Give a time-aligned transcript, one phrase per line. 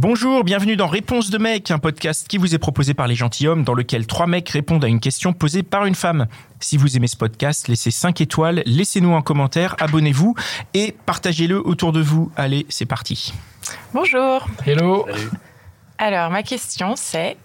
[0.00, 3.64] Bonjour, bienvenue dans Réponse de mec, un podcast qui vous est proposé par les gentilshommes
[3.64, 6.28] dans lequel trois mecs répondent à une question posée par une femme.
[6.60, 10.36] Si vous aimez ce podcast, laissez 5 étoiles, laissez-nous un commentaire, abonnez-vous
[10.72, 12.30] et partagez-le autour de vous.
[12.36, 13.34] Allez, c'est parti.
[13.92, 14.46] Bonjour.
[14.64, 15.04] Hello.
[15.98, 17.36] Alors, ma question c'est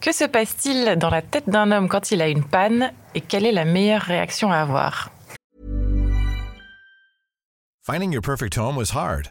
[0.00, 3.46] que se passe-t-il dans la tête d'un homme quand il a une panne et quelle
[3.46, 5.10] est la meilleure réaction à avoir?
[7.86, 9.30] Finding your perfect home was hard,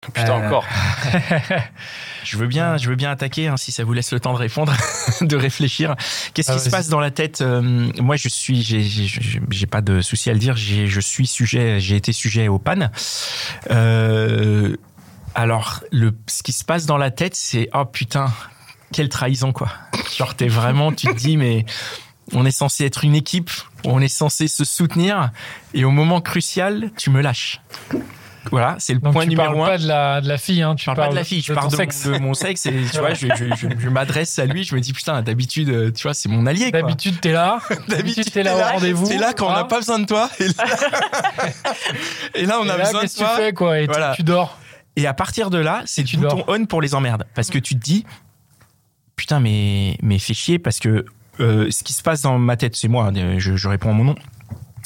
[0.00, 0.64] Putain, Euh, encore.
[2.24, 4.38] Je veux bien, je veux bien attaquer hein, si ça vous laisse le temps de
[4.38, 4.74] répondre,
[5.22, 5.96] de réfléchir.
[6.34, 7.62] Qu'est-ce Ah, qui se passe dans la tête euh,
[8.00, 10.54] Moi, je suis, j'ai- pas de souci à le dire.
[10.56, 12.90] j'ai- Je suis sujet, j'ai été sujet aux pannes.
[13.70, 14.76] Euh,
[15.34, 18.30] alors, le, ce qui se passe dans la tête, c'est oh putain,
[18.92, 19.70] quelle trahison quoi.
[20.16, 21.64] Genre t'es vraiment, tu te dis mais
[22.34, 23.50] on est censé être une équipe,
[23.84, 25.30] on est censé se soutenir,
[25.72, 27.60] et au moment crucial, tu me lâches.
[28.50, 29.66] Voilà, c'est le Donc point tu numéro parles un.
[29.66, 31.52] pas de la, de la fille, hein, tu Je parle pas de la fille, je
[31.52, 32.06] parle de, sexe.
[32.06, 34.80] de mon sexe et tu vois, je, je, je, je m'adresse à lui, je me
[34.80, 36.70] dis putain, d'habitude, euh, tu vois, c'est mon allié.
[36.70, 37.58] D'habitude, t'es là.
[37.88, 39.06] D'habitude, t'es là au rendez-vous.
[39.06, 39.64] C'est là quand on n'a Ah.
[39.64, 40.30] pas besoin de toi.
[40.40, 40.54] Et là,
[42.34, 43.36] et là, on Et a là, besoin de qu'est-ce que tu toi.
[43.36, 43.78] fais, quoi?
[43.80, 44.12] Et tu- Voilà.
[44.14, 44.58] tu dors.
[44.96, 47.24] Et à partir de là, c'est le bouton on pour les emmerdes.
[47.34, 48.04] Parce que tu te dis,
[49.16, 51.04] putain, mais, mais fais chier parce que
[51.40, 53.92] euh, ce qui se passe dans ma tête, c'est moi, hein, je, je réponds à
[53.92, 54.14] mon nom.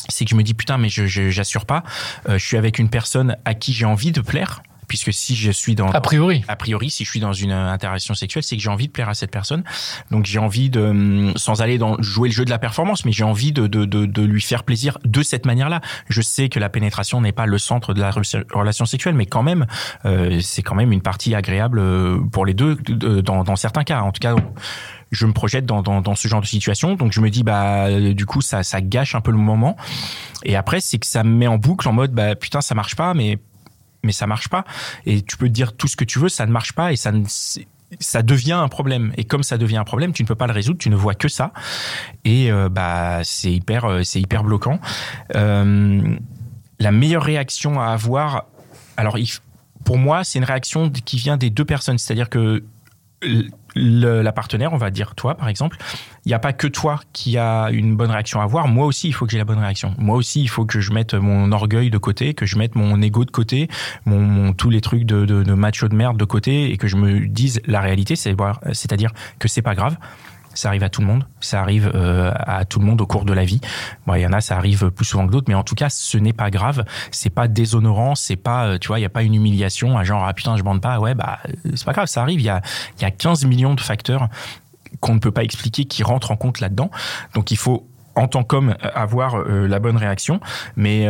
[0.08, 1.82] C'est que je me dis, putain, mais je, j'assure pas.
[2.28, 4.62] Euh, je suis avec une personne à qui j'ai envie de plaire.
[4.88, 6.44] Puisque si je suis dans, A priori.
[6.48, 8.92] a priori, si je suis dans une euh, interaction sexuelle, c'est que j'ai envie de
[8.92, 9.62] plaire à cette personne.
[10.10, 13.12] Donc j'ai envie de, hum, sans aller dans jouer le jeu de la performance, mais
[13.12, 15.80] j'ai envie de, de, de, de lui faire plaisir de cette manière-là.
[16.10, 19.24] Je sais que la pénétration n'est pas le centre de la re- relation sexuelle, mais
[19.24, 19.66] quand même,
[20.04, 23.84] euh, c'est quand même une partie agréable euh, pour les deux, de- dans, dans certains
[23.84, 24.02] cas.
[24.02, 24.34] En tout cas,
[25.12, 26.94] je me projette dans, ce genre de situation.
[26.94, 29.76] Donc je me dis, bah, euh, du coup, ça, gâche un peu le moment.
[30.44, 32.96] Et après, c'est que ça me met en boucle en mode, bah, putain, ça marche
[32.96, 33.38] pas, mais
[34.04, 34.64] mais ça marche pas.
[35.06, 37.12] Et tu peux dire tout ce que tu veux, ça ne marche pas et ça
[38.00, 39.12] ça devient un problème.
[39.16, 41.14] Et comme ça devient un problème, tu ne peux pas le résoudre, tu ne vois
[41.14, 41.52] que ça.
[42.24, 44.80] Et euh, bah c'est hyper, euh, c'est hyper bloquant.
[45.34, 48.46] La meilleure réaction à avoir,
[48.96, 49.16] alors
[49.84, 51.98] pour moi, c'est une réaction qui vient des deux personnes.
[51.98, 52.64] C'est-à-dire que
[53.74, 55.76] le- la partenaire, on va dire toi par exemple,
[56.24, 58.68] il n'y a pas que toi qui a une bonne réaction à avoir.
[58.68, 59.94] Moi aussi, il faut que j'ai la bonne réaction.
[59.98, 63.00] Moi aussi, il faut que je mette mon orgueil de côté, que je mette mon
[63.02, 63.68] ego de côté,
[64.06, 66.86] mon, mon- tous les trucs de, de, de macho de merde de côté et que
[66.86, 68.36] je me dise la réalité, c'est-
[68.72, 69.96] c'est-à-dire que c'est pas grave.
[70.54, 73.24] Ça arrive à tout le monde, ça arrive euh, à tout le monde au cours
[73.24, 73.60] de la vie.
[74.06, 75.88] Bon, il y en a, ça arrive plus souvent que d'autres, mais en tout cas,
[75.88, 76.84] ce n'est pas grave.
[77.10, 80.04] C'est pas déshonorant, c'est pas, euh, tu vois, il y a pas une humiliation, à
[80.04, 81.38] genre ah putain, je bande pas, ouais bah
[81.74, 82.40] c'est pas grave, ça arrive.
[82.40, 82.60] Il y a,
[83.00, 84.28] y a 15 millions de facteurs
[85.00, 86.90] qu'on ne peut pas expliquer qui rentrent en compte là-dedans.
[87.34, 90.38] Donc il faut en tant qu'homme avoir euh, la bonne réaction,
[90.76, 91.08] mais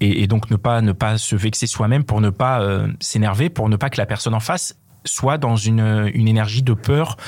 [0.00, 2.66] et, donc ne pas ne pas se vexer soi-même pour ne pas
[3.00, 6.72] s'énerver, pour ne pas que la personne en face soit dans une une énergie de
[6.72, 7.18] peur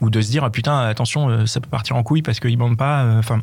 [0.00, 2.56] ou de se dire ah, putain attention euh, ça peut partir en couille parce qu'il
[2.56, 3.02] bande pas.
[3.04, 3.40] euh, Enfin.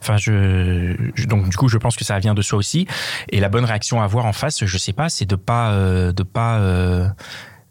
[0.00, 2.86] Enfin, je, je- donc du coup, je pense que ça vient de soi aussi.
[3.30, 6.12] Et la bonne réaction à avoir en face, je sais pas, c'est de pas, euh,
[6.12, 6.58] de pas.
[6.58, 7.08] euh,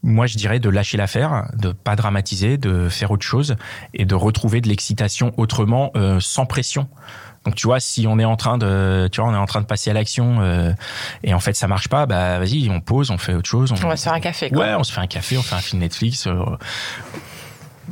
[0.03, 3.55] moi, je dirais de lâcher l'affaire, de pas dramatiser, de faire autre chose
[3.93, 6.89] et de retrouver de l'excitation autrement, euh, sans pression.
[7.45, 9.61] Donc tu vois, si on est en train de, tu vois, on est en train
[9.61, 10.73] de passer à l'action euh,
[11.23, 13.71] et en fait ça marche pas, bah vas-y, on pause, on fait autre chose.
[13.71, 14.49] On va se faire un café.
[14.49, 14.65] Quoi.
[14.65, 16.43] Ouais, on se fait un café, on fait un film Netflix euh,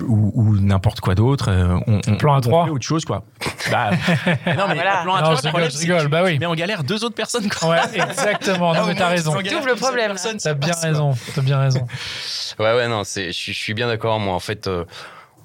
[0.01, 1.49] ou, ou n'importe quoi d'autre.
[1.49, 2.65] euh, On, on, Plan à on trois.
[2.65, 3.23] fait autre chose, quoi.
[3.71, 5.01] Bah, non, mais Voilà.
[5.03, 6.37] plan à Non, trois, je le rigole, je bah oui.
[6.39, 7.69] mets en galère deux autres personnes, quoi.
[7.69, 8.73] Ouais, exactement.
[8.73, 9.31] Là, Non, au mais t'as raison.
[9.33, 11.13] T'ouvres le problème, T'as bien raison.
[11.35, 11.87] T'as bien raison.
[12.59, 14.19] Ouais, ouais, non, c'est, je, suis- bien d'accord.
[14.19, 14.85] Moi, en fait, euh,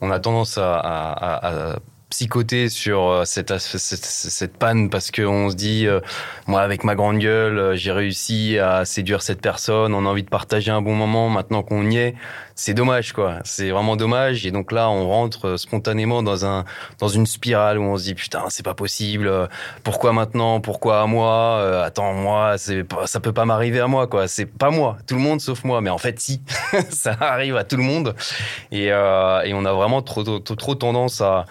[0.03, 1.77] on a tendance à, à, à- à
[2.11, 6.01] psychoter sur euh, cette, as- cette, cette panne parce qu'on se dit, euh,
[6.47, 10.29] moi, avec ma grande gueule, j'ai réussi à séduire cette personne, on a envie de
[10.29, 11.31] partager un bon moment.
[11.31, 12.15] Maintenant qu'on y est,
[12.61, 13.37] c'est dommage, quoi.
[13.45, 14.45] C'est vraiment dommage.
[14.45, 16.65] Et donc là, on rentre euh, spontanément dans un
[16.99, 19.31] dans une spirale où on se dit, putain, c'est pas possible.
[19.85, 20.61] Pourquoi maintenant?
[20.61, 21.61] Pourquoi à moi?
[21.61, 24.27] Euh, Attends, moi, c'est ça peut pas m'arriver à moi, quoi.
[24.27, 24.99] C'est pas moi.
[25.07, 25.81] Tout le monde sauf moi.
[25.81, 26.43] Mais en fait, si,
[26.91, 28.17] ça arrive à tout le monde.
[28.73, 31.47] Et, euh, et on a vraiment trop, trop, trop tendance à,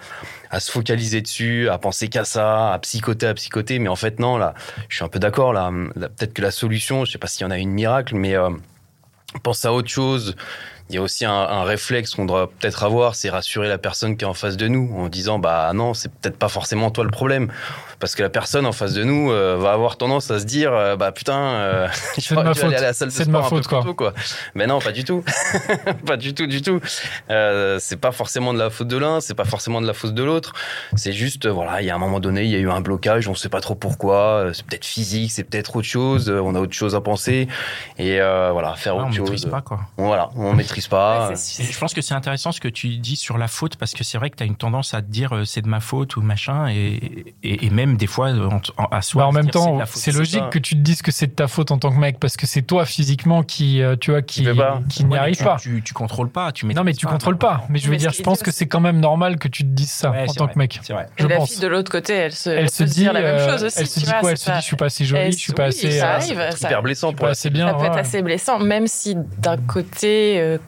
[0.50, 3.78] à se focaliser dessus, à penser qu'à ça, à psychoter, à psychoter.
[3.78, 4.52] Mais en fait, non, là,
[4.90, 5.54] je suis un peu d'accord.
[5.54, 8.36] Là, peut-être que la solution, je sais pas s'il y en a une miracle, mais
[9.42, 10.36] pense à autre chose.
[10.88, 14.24] Il y a aussi un, réflexe qu'on doit peut-être avoir, c'est rassurer la personne qui
[14.24, 17.10] est en face de nous en disant bah non, c'est peut-être pas forcément toi le
[17.10, 17.50] problème,
[18.00, 20.72] parce que la personne en face de nous euh, va avoir tendance à se dire
[20.72, 22.72] euh, bah putain, euh, C'est de ma faute.
[22.72, 23.82] à la salle de C'est de ma faute, quoi.
[23.82, 24.14] tôt, quoi.
[24.54, 25.24] Mais non, pas du tout,
[26.06, 26.80] pas du tout, du tout.
[27.30, 30.14] Euh, c'est pas forcément de la faute de l'un, c'est pas forcément de la faute
[30.14, 30.52] de l'autre.
[30.96, 33.28] C'est juste voilà, il y a un moment donné, il y a eu un blocage,
[33.28, 34.50] on sait pas trop pourquoi.
[34.52, 36.28] C'est peut-être physique, c'est peut-être autre chose.
[36.30, 37.48] On a autre chose à penser
[37.98, 39.50] et euh, voilà, faire Ah, on autre maîtrise chose.
[39.50, 39.80] pas quoi.
[39.96, 41.30] Voilà, on maîtrise pas.
[41.30, 44.04] Ouais, je pense que c'est intéressant ce que tu dis sur la faute parce que
[44.04, 46.16] c'est vrai que tu as une tendance à te dire euh, c'est de ma faute
[46.16, 49.22] ou machin et, et, et même des fois en, en- à soi.
[49.22, 51.70] Bah, en même temps, c'est logique que tu te dises que c'est de ta faute
[51.70, 54.54] en tant que mec parce que c'est toi physiquement qui, euh, tu vois, qui, Qui
[54.54, 54.80] pas.
[55.00, 55.56] n'y Ouais, arrive tu, pas.
[55.60, 57.64] Tu, tu contrôles pas, tu Non, mais tu contrôles pas.
[57.68, 59.68] Mais je veux Mais dire, je pense que c'est quand même normal que tu te
[59.68, 60.52] dises ça Ouais, en tant vrai.
[60.54, 60.80] que mec.
[60.88, 61.06] Vrai.
[61.16, 61.50] Je Et la pense.
[61.50, 63.78] fille de l'autre côté, elle se, Elle se dit, la même euh, chose aussi.
[63.80, 64.30] elle se dit quoi?
[64.30, 66.14] Elle se dit, pas- je suis pas assez jolie, je suis pas assez, ça euh,
[66.16, 67.68] arrive, ça- hyper blessant pour pas assez bien.
[67.68, 70.58] ça peut être assez blessant, même si d'un côté, euh,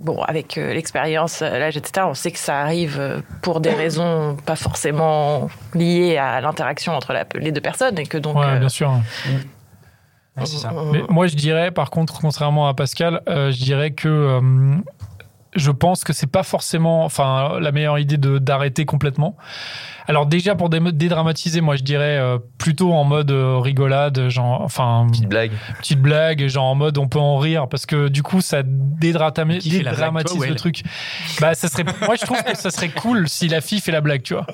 [0.00, 3.72] bon, avec euh, l'expérience, euh, l'âge, etc., on sait que ça arrive euh, pour des
[3.74, 8.36] raisons pas forcément liées à l'interaction entre la- les deux personnes et que donc.
[8.36, 8.90] Ouais, euh, bien sûr.
[10.36, 10.72] Ouais, ça.
[10.92, 14.40] Mais moi, je dirais, par contre, contrairement à Pascal, euh, je dirais que euh,
[15.54, 19.36] je pense que c'est pas forcément, enfin, la meilleure idée de d'arrêter complètement.
[20.10, 24.60] Alors déjà pour dé- dédramatiser, moi je dirais euh, plutôt en mode euh, rigolade, genre,
[24.60, 25.52] enfin petite blague.
[25.78, 29.72] petite blague, genre en mode on peut en rire parce que du coup ça dédramatise
[30.36, 30.82] toi le truc.
[31.40, 34.00] Bah ça serait, moi je trouve que ça serait cool si la fille fait la
[34.00, 34.46] blague, tu vois.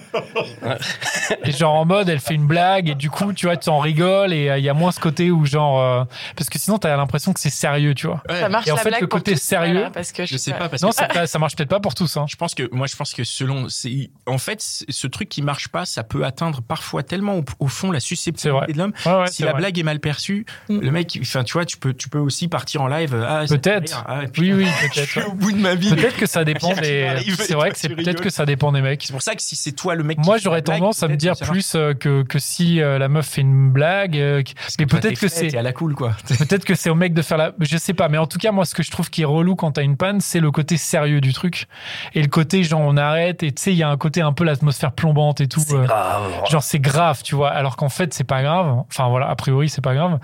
[1.44, 3.78] Et genre en mode elle fait une blague et du coup tu vois tu en
[3.78, 6.04] rigoles et euh, il y a moins ce côté où genre euh,
[6.36, 8.22] parce que sinon t'as l'impression que c'est sérieux, tu vois.
[8.28, 10.68] Ça marche Et en la fait, le côté tous, sérieux, parce que Je sais pas
[10.68, 12.16] parce Non, que pas- ça marche peut-être pas pour tous.
[12.16, 12.26] Hein.
[12.28, 15.68] Je pense que moi je pense que selon c'est en fait ce truc qui marche
[15.68, 19.26] pas ça peut atteindre parfois tellement au, au fond la susceptibilité de l'homme Ouais, ouais,
[19.28, 19.60] si la vrai.
[19.60, 20.80] blague est mal perçue Mm.
[20.80, 24.04] le mec enfin tu vois tu peux tu peux aussi partir en live ah, Peut-être.
[24.06, 25.28] Ah, Oui, oui, je suis peut-être.
[25.28, 27.08] au bout de ma vie Peut-être que ça dépend des.
[27.38, 29.02] C'est vrai que c'est peut-être que ça dépend des mecs.
[29.04, 31.34] c'est pour ça que si c'est toi le mec Moi, j'aurais tendance à me dire
[31.40, 34.16] plus euh, que, que si euh, la meuf fait une blague.
[34.18, 34.42] euh,
[34.78, 37.38] mais peut-être que c'est à la cool quoi peut-être que c'est au mec de faire
[37.38, 37.52] la.
[37.60, 38.08] Je sais pas.
[38.08, 39.96] Mais en tout cas, moi, ce que je trouve qui est relou quand t'as une
[39.96, 41.66] panne, c'est le côté sérieux du truc
[42.14, 44.32] et le côté genre on arrête et tu sais il y a un côté un
[44.32, 45.60] peu l'atmosphère plombante et tout.
[45.60, 46.22] C'est euh, grave.
[46.50, 48.66] Genre c'est grave, tu vois, alors qu'en fait c'est pas grave.
[48.88, 50.18] Enfin voilà, a priori c'est pas grave.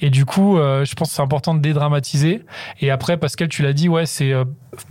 [0.00, 2.44] Et du coup, euh, je pense que c'est important de dédramatiser.
[2.80, 4.44] Et après, Pascal, tu l'as dit, ouais, c'est euh,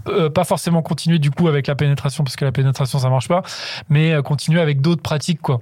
[0.07, 3.27] euh, pas forcément continuer du coup avec la pénétration parce que la pénétration ça marche
[3.27, 3.42] pas,
[3.89, 5.60] mais euh, continuer avec d'autres pratiques quoi.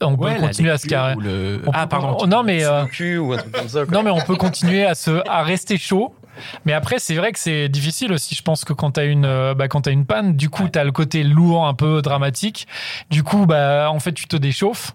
[0.00, 1.14] On peut Ouais, continuer à se carrer.
[1.18, 3.84] le- ah pardon non mais euh, Le cul ou un truc comme ça.
[3.84, 3.94] quoi.
[3.94, 6.14] non mais on peut continuer à se à rester chaud.
[6.64, 8.34] Mais après c'est vrai que c'est difficile aussi.
[8.34, 10.84] Je pense que quand t'as une euh, bah, quand t'as une panne, du coup t'as
[10.84, 12.66] le côté lourd un peu dramatique.
[13.10, 14.94] Du coup bah en fait tu te déchauffes.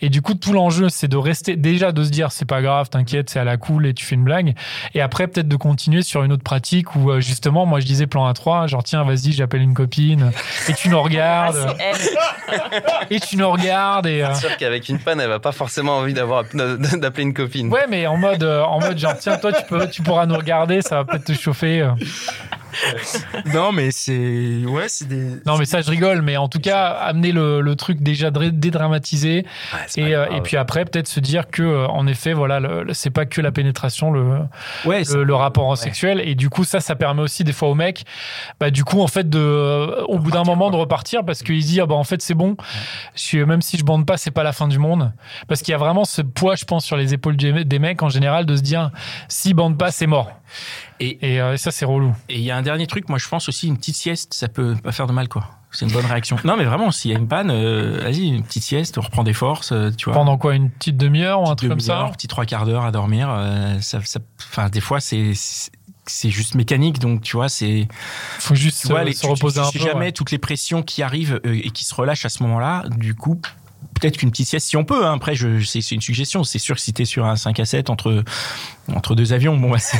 [0.00, 2.88] Et du coup tout l'enjeu c'est de rester déjà de se dire c'est pas grave,
[2.88, 4.54] t'inquiète, c'est à la cool et tu fais une blague.
[4.94, 8.06] Et après peut-être de continuer sur une autre pratique où euh, justement moi je disais
[8.06, 10.32] plan A3 genre tiens vas-y j'appelle une copine
[10.68, 12.82] et tu nous Ah, regardes c'est elle.
[13.10, 15.96] et tu nous regardes et euh, C'est sûr qu'avec une panne, elle va pas forcément
[15.98, 17.68] envie d'avoir d'appeler une copine.
[17.72, 20.36] Ouais, mais en mode, euh, en mode genre, tiens, toi, tu, peux, tu pourras nous
[20.36, 21.88] regarder, ça va peut-être te chauffer.
[23.54, 26.86] non mais c'est ouais c'est des Non, mais ça, je rigole, mais en tout cas,
[26.88, 29.44] amener le, le truc déjà dé- dédramatisé.
[29.72, 32.60] Ouais, Et, euh, et puis après, peut-être se dire que, euh, en effet, voilà,
[32.92, 34.38] c'est pas que la pénétration, le,
[34.84, 35.76] ouais le, le rapport ouais.
[35.76, 36.20] sexuel.
[36.24, 38.04] Et du coup, ça, ça permet aussi des fois aux mecs,
[38.60, 41.62] bah, du coup, en fait, de, euh, au bout d'un moment, de repartir parce qu'ils
[41.62, 42.56] se disent, ah, bah, en fait, c'est bon.
[43.14, 45.12] Je même si je bande pas, c'est pas la fin du monde.
[45.48, 48.08] Parce qu'il y a vraiment ce poids, je pense, sur les épaules des mecs en
[48.08, 48.90] général de se dire,
[49.28, 50.30] si bande pas, c'est mort.
[51.00, 52.14] Et- Et, euh, ça, c'est relou.
[52.28, 54.48] Et il y a un dernier truc, moi je pense aussi une petite sieste, ça
[54.48, 55.48] peut pas faire de mal quoi.
[55.72, 56.38] C'est une bonne réaction.
[56.44, 59.24] Non mais vraiment, s'il y a une panne, euh, vas-y, une petite sieste, on reprend
[59.24, 60.14] des forces, euh, tu vois.
[60.14, 62.92] Pendant quoi Une petite demi-heure ou un truc comme ça petit trois quarts d'heure à
[62.92, 63.28] dormir.
[63.30, 63.98] euh, ça,
[64.38, 65.34] enfin des fois c'est
[66.30, 67.88] juste mécanique, donc tu vois c'est.
[68.38, 69.84] faut juste Tu vois, euh, les, se tu- reposer tu un sais peu.
[69.84, 70.12] jamais ouais.
[70.12, 72.84] toutes les pressions qui arrivent euh, et qui se relâchent à ce moment-là.
[72.96, 73.38] Du coup,
[74.00, 75.04] peut-être qu'une petite sieste, si on peut.
[75.06, 75.14] hein.
[75.14, 76.44] Après, je, c'est c'est une suggestion.
[76.44, 78.24] C'est sûr que si t'es sur un 5 à 7 entre
[78.94, 79.98] entre deux avions, bon, bah, c'est-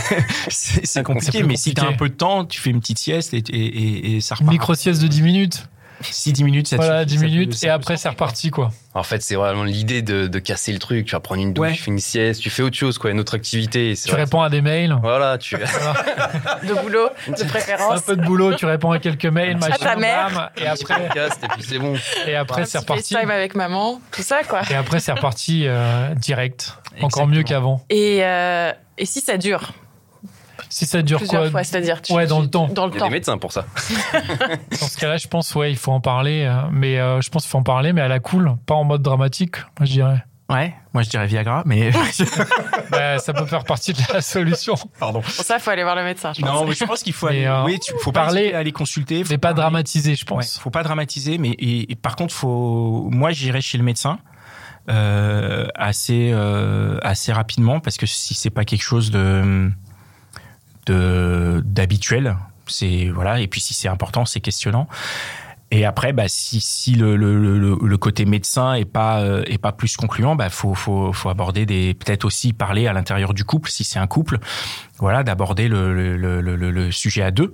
[0.49, 1.43] c'est c'est compliqué.
[1.43, 4.17] mais si t'as un peu de temps, tu fais une petite sieste et, et, et,
[4.17, 4.53] et ça Une repart.
[4.53, 5.69] micro-sieste de 10 minutes.
[6.03, 7.65] Si 10 minutes, ça Voilà, suffit, 10 ça peut- minutes.
[7.65, 8.71] et après, c'est reparti, quoi.
[8.95, 11.07] En fait, c'est vraiment l'idée de, de casser le truc.
[11.07, 11.73] Tu vas prendre une douche, Ouais.
[11.75, 13.95] tu fais une sieste, tu fais autre chose, quoi, une autre activité.
[14.03, 14.23] Tu vrai.
[14.25, 14.97] réponds à des mails.
[15.03, 15.57] Voilà, tu.
[16.67, 18.03] de boulot, de Un préférence.
[18.03, 20.31] peu de boulot, tu réponds à quelques mails, machin, ta mère.
[20.35, 21.95] bam, et après, podcast et puis c'est bon.
[22.27, 23.15] et après Un c'est reparti.
[23.15, 24.63] FaceTime avec maman, tout ça quoi.
[24.71, 26.75] Et après, c'est reparti euh, direct.
[26.99, 27.27] Encore Exactement.
[27.27, 27.85] mieux qu'avant.
[27.91, 29.73] Et, euh, et si ça dure?
[30.69, 32.69] Si ça dure plusieurs quoi fois, c'est-à-dire tu- Ouais, dans tu- le temps.
[32.69, 33.07] Dans le Il y a temps.
[33.07, 33.65] des médecins pour ça.
[34.81, 36.45] Dans ce cas-là, je pense, ouais, il faut en parler.
[36.45, 38.85] euh, Mais euh, je pense qu'il faut en parler, mais à la cool, pas en
[38.85, 40.25] mode dramatique, moi je dirais.
[40.49, 41.91] Ouais, moi je dirais Viagra, mais
[42.91, 44.75] Bah, ça peut faire partie de la solution.
[45.01, 45.21] pardon.
[45.21, 46.51] Pour ça, il faut aller voir le médecin, je pense.
[46.51, 47.45] Non, mais je pense qu'il faut aller.
[47.47, 49.25] euh, oui, tu, faut parler, aller consulter.
[49.25, 49.63] faut Mais pas parler.
[49.63, 50.59] dramatiser, je Ouais, pense.
[50.59, 53.09] faut pas dramatiser, mais et, et par contre, faut.
[53.11, 54.19] Moi, j'irai chez le médecin
[54.89, 59.73] euh, assez euh, assez rapidement parce que si c'est pas quelque chose de de
[60.89, 63.41] d'habituel, c'est voilà.
[63.41, 64.89] Et puis si c'est important, c'est questionnant.
[65.73, 69.97] Et après, bah, si, si le, le, côté médecin est pas euh, est pas plus
[69.97, 73.83] concluant, bah faut faut faut aborder des peut-être aussi parler à l'intérieur du couple si
[73.83, 74.39] c'est un couple,
[74.99, 77.53] voilà, d'aborder le, le, le, le, le sujet à deux,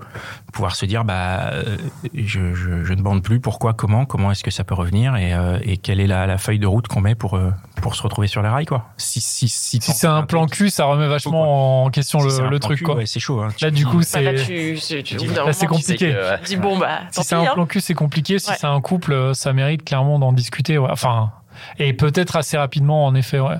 [0.53, 1.77] pouvoir se dire bah euh,
[2.15, 5.35] je, je, je ne bande plus, pourquoi, comment, comment est-ce que ça peut revenir et,
[5.35, 8.03] euh, et quelle est la, la feuille de route qu'on met pour euh, pour se
[8.03, 8.87] retrouver sur les rails quoi.
[8.97, 12.59] Si si si, Si c'est un plan cul, ça remet vachement en question si le,
[12.61, 12.95] truc, cul, quoi.
[12.97, 13.41] ouais, c'est chaud.
[13.43, 13.49] Hein.
[13.61, 14.37] Là, du coup, c'est.
[14.37, 16.11] c'est compliqué.
[16.13, 17.51] Que, dis, bon, bah, Si c'est un hein.
[17.55, 18.39] plan cul, c'est compliqué.
[18.39, 18.57] Si Ouais.
[18.59, 20.79] c'est un couple, ça mérite clairement d'en discuter.
[20.79, 20.89] Ouais.
[20.91, 21.33] Enfin,
[21.79, 23.41] et peut-être assez rapidement, en effet.
[23.41, 23.57] Ouais.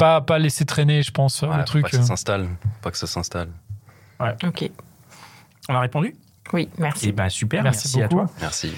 [0.00, 1.82] Pas, pas laisser traîner, je pense, Ouais, le faut truc.
[1.82, 2.00] Pas que euh.
[2.00, 2.48] ça s'installe.
[2.82, 3.50] Pas que ça s'installe.
[4.42, 4.70] Ok.
[5.68, 6.16] On a répondu?
[6.52, 7.10] Oui, merci.
[7.10, 8.26] Eh ben super, Merci merci, à beaucoup.
[8.26, 8.34] toi.
[8.40, 8.72] Merci.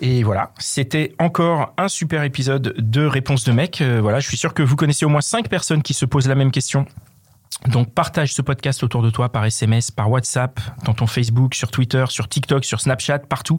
[0.00, 3.80] Et voilà, c'était encore un super épisode de Réponse de mec.
[3.80, 6.28] Euh, voilà, je suis sûr que vous connaissez au moins cinq personnes qui se posent
[6.28, 6.86] la même question.
[7.66, 11.70] Donc partage ce podcast autour de toi par SMS, par WhatsApp, dans ton Facebook, sur
[11.70, 13.58] Twitter, sur TikTok, sur Snapchat, partout,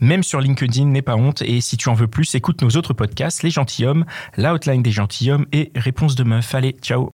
[0.00, 1.42] même sur LinkedIn, n'aie pas honte.
[1.42, 4.04] Et si tu en veux plus, écoute nos autres podcasts, Les Gentilhommes,
[4.36, 6.54] La Outline des Gentilhommes et Réponse de Meuf.
[6.54, 7.10] Allez, ciao